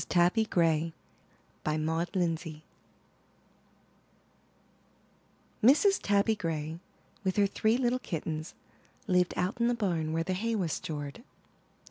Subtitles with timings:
[0.09, 0.93] TABBY GRAY^
[1.77, 2.63] Maud Lindsay
[5.63, 5.99] Mrs.
[6.01, 6.79] Tabby Gray,
[7.23, 8.55] with her three little kittens,
[9.05, 11.21] lived out in the barn where the hay was stored.